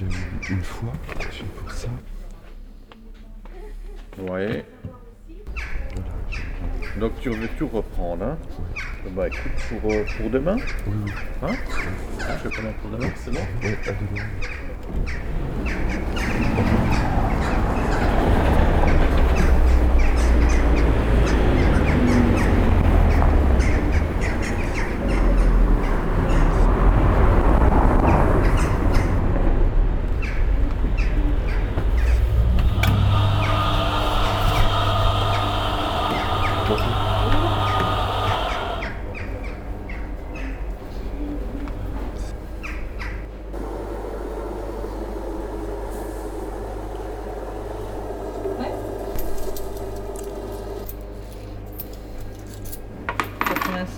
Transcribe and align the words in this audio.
une 0.00 0.62
fois, 0.62 0.92
j'ai 1.32 1.44
pour 1.44 1.70
ça. 1.72 1.88
Ouais. 4.18 4.64
Je. 6.30 7.00
Donc 7.00 7.12
tu 7.20 7.30
veux 7.30 7.48
tout 7.58 7.68
reprendre, 7.68 8.24
hein 8.24 8.38
Bah 9.10 9.28
écoute, 9.28 9.52
pour, 9.68 9.92
euh, 9.92 10.04
pour 10.16 10.30
demain 10.30 10.56
Oui, 10.86 10.94
oui. 11.04 11.12
Hein 11.42 11.52
Ah, 12.20 12.36
Je 12.42 12.48
fais 12.48 12.56
comment 12.56 12.72
pour 12.82 12.90
demain, 12.90 13.10
c'est 13.16 13.32
bon 13.32 13.40
Ouais, 13.62 13.78
à 13.86 13.92
demain. 13.92 14.24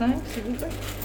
Quatre-vingt-cinq, 0.01 0.33
s'il 0.33 0.43
vous 0.45 0.53
plaît. 0.55 1.00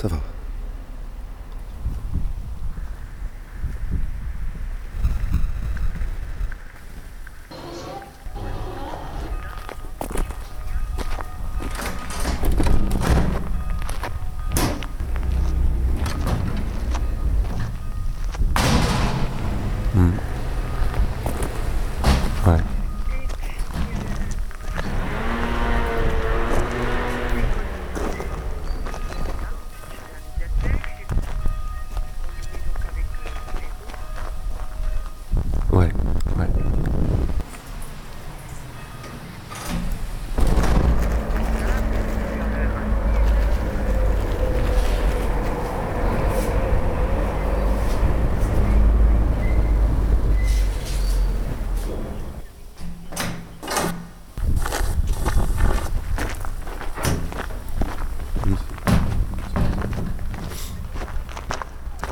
Ça 0.00 0.08
va. 0.08 0.39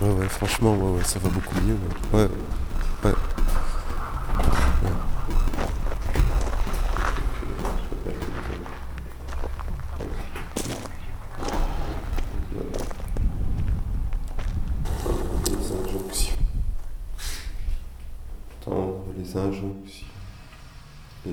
Ouais, 0.01 0.11
ouais, 0.11 0.29
franchement, 0.29 0.75
ouais, 0.77 0.99
ouais, 0.99 1.05
ça 1.05 1.19
va 1.19 1.29
beaucoup 1.29 1.55
mieux. 1.61 1.77
Ouais, 2.13 2.21
ouais. 2.23 3.11
ouais. 3.11 3.15
Les 19.17 19.37
injonctions. 19.37 20.07
Les 21.27 21.33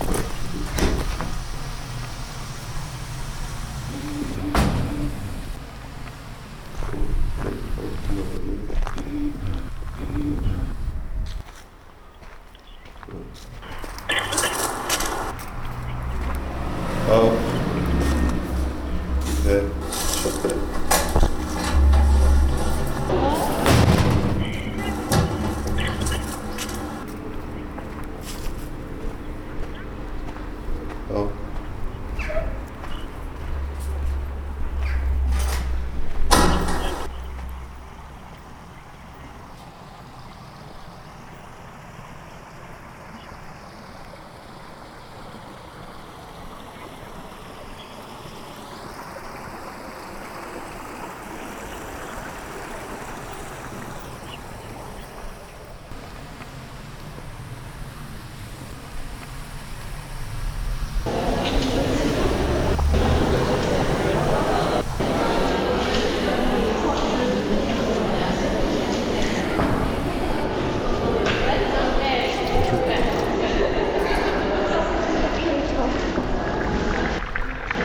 Ah. 31.13 31.40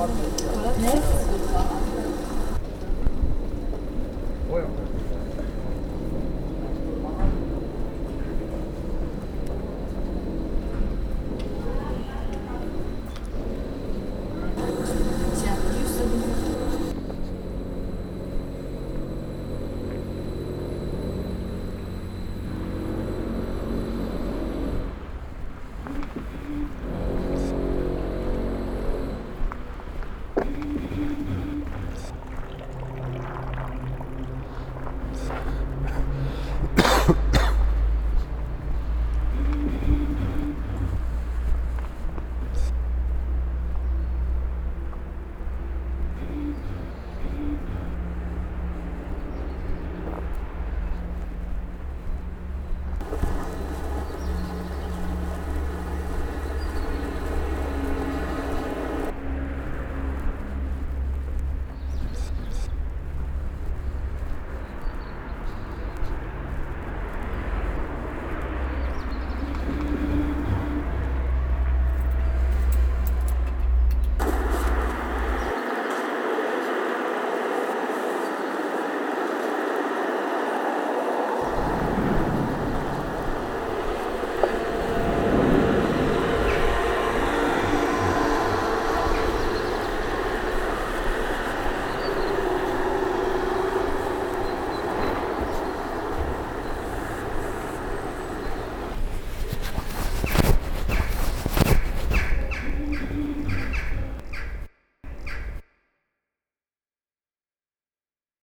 Il 0.00 1.99